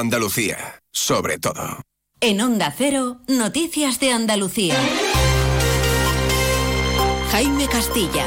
[0.00, 1.82] Andalucía, sobre todo.
[2.20, 4.74] En Onda Cero, Noticias de Andalucía.
[7.30, 8.24] Jaime Castilla.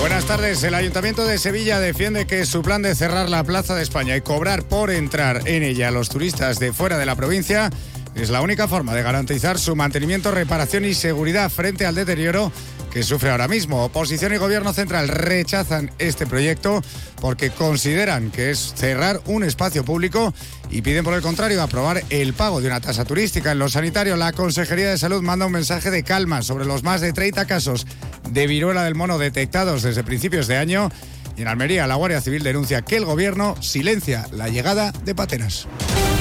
[0.00, 0.62] Buenas tardes.
[0.64, 4.20] El Ayuntamiento de Sevilla defiende que su plan de cerrar la Plaza de España y
[4.20, 7.70] cobrar por entrar en ella a los turistas de fuera de la provincia
[8.14, 12.52] es la única forma de garantizar su mantenimiento, reparación y seguridad frente al deterioro
[12.94, 13.84] que sufre ahora mismo.
[13.84, 16.80] Oposición y Gobierno Central rechazan este proyecto
[17.20, 20.32] porque consideran que es cerrar un espacio público
[20.70, 23.50] y piden por el contrario aprobar el pago de una tasa turística.
[23.50, 27.00] En lo sanitario, la Consejería de Salud manda un mensaje de calma sobre los más
[27.00, 27.84] de 30 casos
[28.30, 30.88] de viruela del mono detectados desde principios de año.
[31.36, 35.66] Y en Almería, la Guardia Civil denuncia que el Gobierno silencia la llegada de pateras.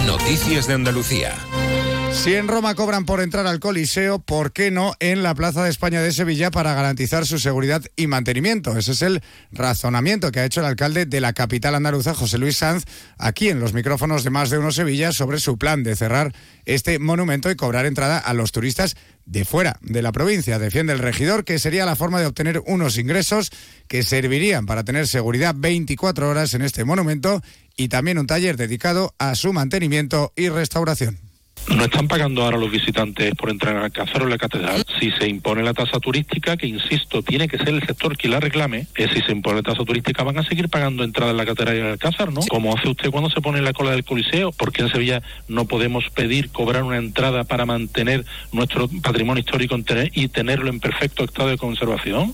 [0.07, 1.35] Noticias de Andalucía.
[2.13, 5.69] Si en Roma cobran por entrar al Coliseo, ¿por qué no en la Plaza de
[5.69, 8.77] España de Sevilla para garantizar su seguridad y mantenimiento?
[8.77, 12.55] Ese es el razonamiento que ha hecho el alcalde de la capital andaluza, José Luis
[12.55, 12.85] Sanz,
[13.17, 16.97] aquí en los micrófonos de Más de Uno Sevilla sobre su plan de cerrar este
[16.97, 20.59] monumento y cobrar entrada a los turistas de fuera de la provincia.
[20.59, 23.51] Defiende el regidor que sería la forma de obtener unos ingresos
[23.89, 27.41] que servirían para tener seguridad 24 horas en este monumento
[27.75, 31.32] y también un taller dedicado a su mantenimiento y restauración.
[31.67, 34.83] No están pagando ahora los visitantes por entrar al Alcázar o en la catedral.
[34.99, 38.39] Si se impone la tasa turística, que insisto, tiene que ser el sector quien la
[38.39, 41.45] reclame, es si se impone la tasa turística van a seguir pagando entrada en la
[41.45, 42.41] catedral y en el Alcázar, ¿no?
[42.49, 45.65] Como hace usted cuando se pone en la cola del Coliseo, porque en Sevilla no
[45.65, 49.73] podemos pedir cobrar una entrada para mantener nuestro patrimonio histórico
[50.13, 52.33] y tenerlo en perfecto estado de conservación.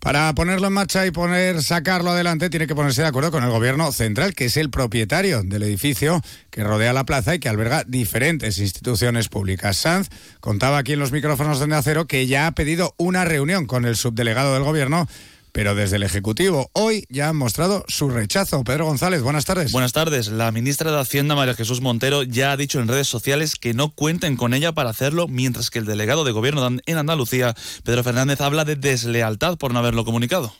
[0.00, 3.50] Para ponerlo en marcha y poner sacarlo adelante tiene que ponerse de acuerdo con el
[3.50, 7.84] gobierno central, que es el propietario del edificio que rodea la plaza y que alberga
[7.86, 9.76] diferentes instituciones públicas.
[9.76, 10.08] Sanz
[10.40, 13.96] contaba aquí en los micrófonos de Acero que ya ha pedido una reunión con el
[13.96, 15.08] subdelegado del gobierno
[15.56, 18.62] pero desde el Ejecutivo hoy ya han mostrado su rechazo.
[18.62, 19.72] Pedro González, buenas tardes.
[19.72, 20.28] Buenas tardes.
[20.28, 23.94] La ministra de Hacienda, María Jesús Montero, ya ha dicho en redes sociales que no
[23.94, 28.42] cuenten con ella para hacerlo, mientras que el delegado de Gobierno en Andalucía, Pedro Fernández,
[28.42, 30.52] habla de deslealtad por no haberlo comunicado.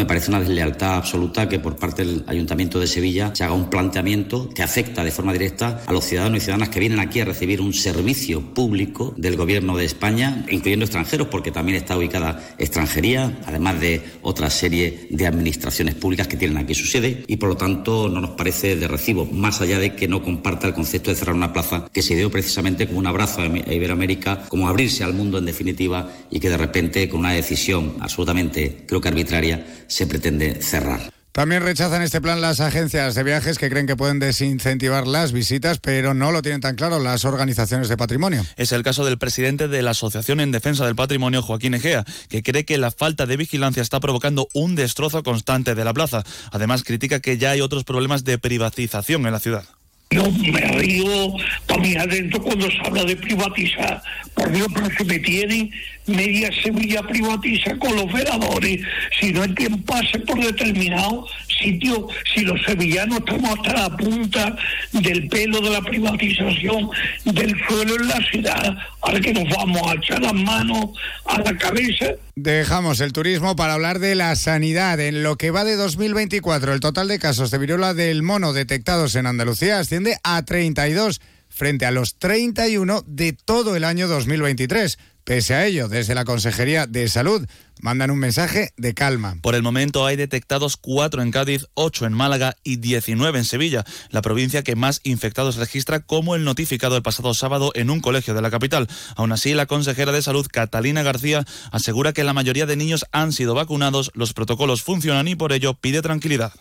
[0.00, 3.68] Me parece una deslealtad absoluta que por parte del Ayuntamiento de Sevilla se haga un
[3.68, 7.26] planteamiento que afecta de forma directa a los ciudadanos y ciudadanas que vienen aquí a
[7.26, 13.40] recibir un servicio público del Gobierno de España, incluyendo extranjeros, porque también está ubicada extranjería,
[13.44, 17.58] además de otra serie de administraciones públicas que tienen aquí su sede, y por lo
[17.58, 21.16] tanto no nos parece de recibo, más allá de que no comparta el concepto de
[21.16, 25.12] cerrar una plaza que se dio precisamente como un abrazo a Iberoamérica, como abrirse al
[25.12, 30.06] mundo en definitiva, y que de repente con una decisión absolutamente, creo que arbitraria, se
[30.06, 31.12] pretende cerrar.
[31.32, 35.78] También rechazan este plan las agencias de viajes que creen que pueden desincentivar las visitas,
[35.78, 38.44] pero no lo tienen tan claro las organizaciones de patrimonio.
[38.56, 42.42] Es el caso del presidente de la Asociación en Defensa del Patrimonio, Joaquín Egea, que
[42.42, 46.24] cree que la falta de vigilancia está provocando un destrozo constante de la plaza.
[46.50, 49.64] Además, critica que ya hay otros problemas de privatización en la ciudad.
[50.12, 51.34] Yo me río
[51.66, 54.02] también adentro cuando se habla de privatizar.
[54.40, 55.70] Por Dios, pero que me tienen
[56.06, 58.80] media Sevilla privatiza con los veladores.
[59.20, 61.26] Si no hay quien pase por determinado
[61.62, 64.56] sitio, si los sevillanos estamos hasta la punta
[64.92, 66.88] del pelo de la privatización
[67.26, 70.86] del suelo en la ciudad, ahora que nos vamos a echar las manos
[71.26, 72.06] a la cabeza.
[72.34, 74.98] Dejamos el turismo para hablar de la sanidad.
[75.00, 79.14] En lo que va de 2024, el total de casos de viruela del mono detectados
[79.16, 81.20] en Andalucía asciende a 32
[81.60, 84.98] frente a los 31 de todo el año 2023.
[85.24, 87.46] Pese a ello, desde la Consejería de Salud
[87.82, 89.36] mandan un mensaje de calma.
[89.42, 93.84] Por el momento hay detectados cuatro en Cádiz, ocho en Málaga y 19 en Sevilla,
[94.08, 98.32] la provincia que más infectados registra, como el notificado el pasado sábado en un colegio
[98.32, 98.88] de la capital.
[99.14, 103.34] Aún así, la consejera de Salud, Catalina García, asegura que la mayoría de niños han
[103.34, 106.54] sido vacunados, los protocolos funcionan y por ello pide tranquilidad.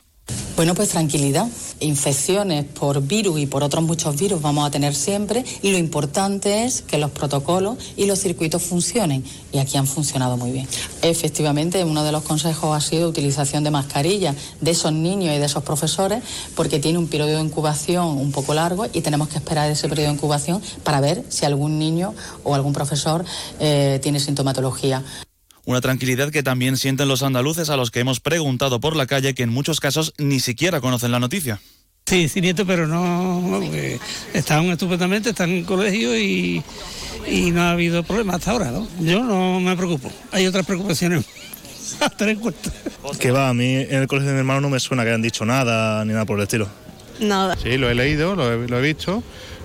[0.59, 1.47] Bueno, pues tranquilidad.
[1.80, 6.66] Infecciones por virus y por otros muchos virus vamos a tener siempre y lo importante
[6.66, 10.68] es que los protocolos y los circuitos funcionen y aquí han funcionado muy bien.
[11.02, 15.46] Efectivamente, uno de los consejos ha sido utilización de mascarillas de esos niños y de
[15.46, 16.22] esos profesores
[16.58, 20.10] porque tiene un periodo de incubación un poco largo y tenemos que esperar ese periodo
[20.10, 22.13] de incubación para ver si algún niño
[22.44, 23.24] o algún profesor
[23.62, 25.06] eh, tiene sintomatología.
[25.66, 29.34] Una tranquilidad que también sienten los andaluces a los que hemos preguntado por la calle
[29.34, 31.62] que en muchos casos ni siquiera conocen la noticia.
[32.06, 33.62] Sí, sí, nieto, pero no.
[34.34, 36.64] están estupendamente, están en colegio y,
[37.52, 38.88] no ha habido problema hasta ahora, ¿no?
[39.00, 40.12] Yo no me preocupo.
[40.32, 41.24] Hay otras preocupaciones
[42.00, 42.72] a tener en cuenta.
[43.20, 45.22] Que va, a mí en el colegio de mi hermano no me suena que hayan
[45.22, 46.68] dicho nada ni nada por el estilo.
[47.20, 47.56] Nada.
[47.62, 49.22] Sí, lo he leído, lo he visto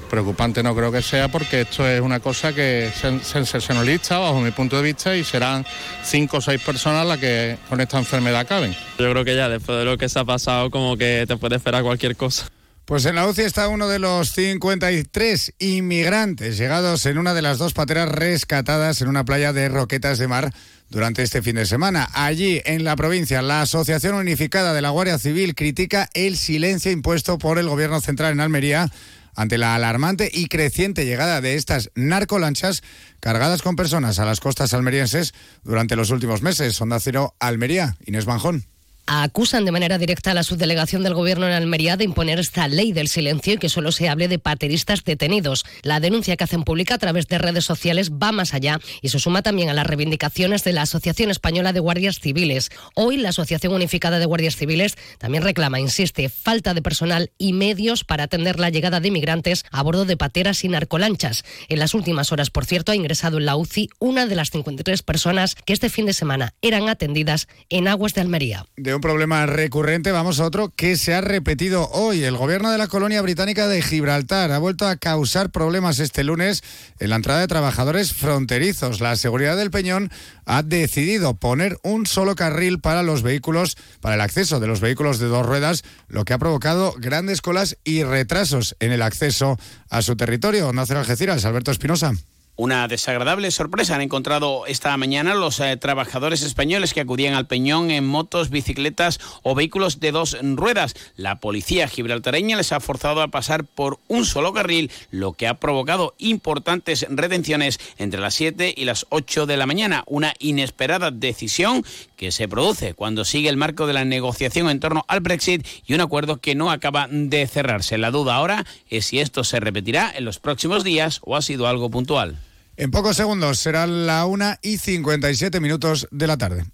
[0.09, 2.95] Preocupante no creo que sea porque esto es una cosa que es
[3.27, 5.67] sensacionalista bajo mi punto de vista y serán
[6.05, 8.73] cinco o seis personas las que con esta enfermedad acaben.
[8.99, 11.57] Yo creo que ya después de lo que se ha pasado como que te puede
[11.57, 12.47] esperar cualquier cosa.
[12.85, 17.57] Pues en la UCI está uno de los 53 inmigrantes llegados en una de las
[17.57, 20.53] dos pateras rescatadas en una playa de Roquetas de Mar
[20.91, 22.11] durante este fin de semana.
[22.13, 27.39] Allí, en la provincia, la Asociación Unificada de la Guardia Civil critica el silencio impuesto
[27.39, 28.91] por el Gobierno Central en Almería
[29.35, 32.83] ante la alarmante y creciente llegada de estas narcolanchas
[33.21, 36.75] cargadas con personas a las costas almerienses durante los últimos meses.
[36.75, 38.74] Sonda Cero, Almería, Inés Banjón
[39.07, 42.93] acusan de manera directa a la subdelegación del Gobierno en Almería de imponer esta ley
[42.93, 45.65] del silencio y que solo se hable de pateristas detenidos.
[45.83, 49.19] La denuncia que hacen pública a través de redes sociales va más allá y se
[49.19, 52.71] suma también a las reivindicaciones de la Asociación Española de Guardias Civiles.
[52.95, 58.05] Hoy la Asociación Unificada de Guardias Civiles también reclama, insiste, falta de personal y medios
[58.05, 61.45] para atender la llegada de inmigrantes a bordo de pateras y narcolanchas.
[61.69, 65.03] En las últimas horas, por cierto, ha ingresado en la UCI una de las 53
[65.03, 68.65] personas que este fin de semana eran atendidas en aguas de Almería
[68.95, 72.23] un problema recurrente, vamos a otro que se ha repetido hoy.
[72.25, 76.63] El gobierno de la colonia británica de Gibraltar ha vuelto a causar problemas este lunes
[76.99, 79.01] en la entrada de trabajadores fronterizos.
[79.01, 80.11] La seguridad del Peñón
[80.45, 85.19] ha decidido poner un solo carril para los vehículos, para el acceso de los vehículos
[85.19, 89.59] de dos ruedas, lo que ha provocado grandes colas y retrasos en el acceso
[89.91, 90.73] a su territorio.
[90.73, 92.13] Nacer Algeciras, Alberto Espinosa.
[92.57, 97.91] Una desagradable sorpresa han encontrado esta mañana los eh, trabajadores españoles que acudían al Peñón
[97.91, 100.95] en motos, bicicletas o vehículos de dos ruedas.
[101.17, 105.55] La policía gibraltareña les ha forzado a pasar por un solo carril, lo que ha
[105.55, 110.05] provocado importantes retenciones entre las 7 y las 8 de la mañana.
[110.07, 111.85] Una inesperada decisión
[112.17, 115.95] que se produce cuando sigue el marco de la negociación en torno al Brexit y
[115.95, 117.99] un acuerdo que no acaba de cerrarse.
[117.99, 121.67] La duda ahora es si esto se repetirá en los próximos días o ha sido
[121.67, 122.44] algo puntual.
[122.77, 126.65] En pocos segundos será la 1 y 57 minutos de la tarde.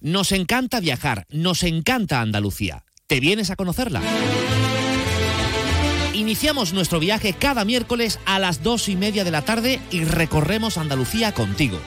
[0.00, 2.84] Nos encanta viajar, nos encanta Andalucía.
[3.06, 4.00] ¿Te vienes a conocerla?
[6.14, 10.78] Iniciamos nuestro viaje cada miércoles a las dos y media de la tarde y recorremos
[10.78, 11.78] Andalucía contigo.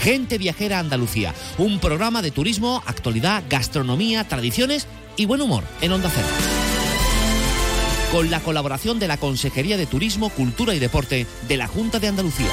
[0.00, 4.86] Gente Viajera Andalucía, un programa de turismo, actualidad, gastronomía, tradiciones
[5.16, 6.26] y buen humor en Onda Cero.
[8.12, 12.08] Con la colaboración de la Consejería de Turismo, Cultura y Deporte de la Junta de
[12.08, 12.50] Andalucía.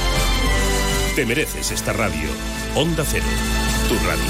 [1.15, 2.27] Te mereces esta radio.
[2.75, 3.25] Onda Cero,
[3.87, 4.23] tu radio.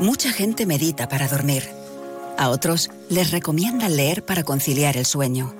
[0.00, 1.68] Mucha gente medita para dormir.
[2.36, 5.54] A otros les recomiendan leer para conciliar el sueño.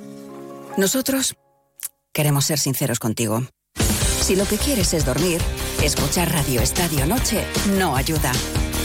[0.77, 1.37] Nosotros
[2.13, 3.45] queremos ser sinceros contigo.
[4.21, 5.41] Si lo que quieres es dormir,
[5.85, 7.45] escuchar Radio Estadio Noche
[7.79, 8.33] no ayuda.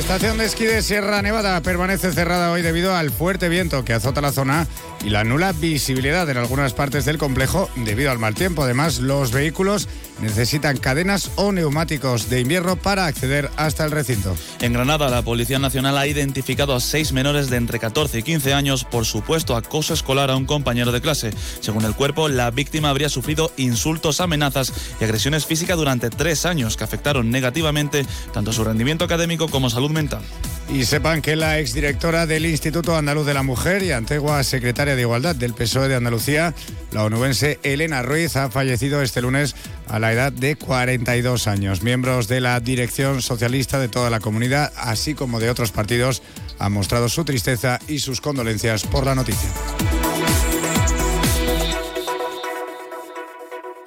[0.00, 4.22] Estación de esquí de Sierra Nevada permanece cerrada hoy debido al fuerte viento que azota
[4.22, 4.66] la zona
[5.04, 8.62] y la nula visibilidad en algunas partes del complejo debido al mal tiempo.
[8.62, 9.88] Además, los vehículos
[10.20, 14.36] necesitan cadenas o neumáticos de invierno para acceder hasta el recinto.
[14.60, 18.54] En Granada, la Policía Nacional ha identificado a seis menores de entre 14 y 15
[18.54, 21.30] años por supuesto acoso escolar a un compañero de clase.
[21.60, 26.76] Según el cuerpo, la víctima habría sufrido insultos, amenazas y agresiones físicas durante tres años
[26.76, 29.70] que afectaron negativamente tanto su rendimiento académico como
[30.72, 35.02] Y sepan que la exdirectora del Instituto Andaluz de la Mujer y antigua secretaria de
[35.02, 36.54] Igualdad del PSOE de Andalucía,
[36.92, 39.56] la onubense Elena Ruiz, ha fallecido este lunes
[39.88, 41.82] a la edad de 42 años.
[41.82, 46.22] Miembros de la dirección socialista de toda la comunidad, así como de otros partidos,
[46.60, 49.50] han mostrado su tristeza y sus condolencias por la noticia.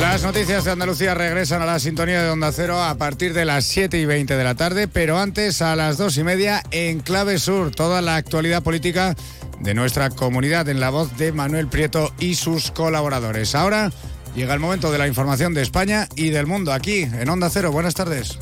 [0.00, 3.64] Las noticias de Andalucía regresan a la sintonía de Onda Cero a partir de las
[3.64, 7.38] 7 y 20 de la tarde, pero antes a las 2 y media en Clave
[7.38, 9.16] Sur, toda la actualidad política
[9.60, 13.54] de nuestra comunidad en la voz de Manuel Prieto y sus colaboradores.
[13.54, 13.90] Ahora
[14.34, 17.72] llega el momento de la información de España y del mundo aquí en Onda Cero.
[17.72, 18.38] Buenas tardes.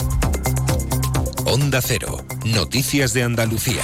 [1.44, 3.82] Onda Cero, noticias de Andalucía.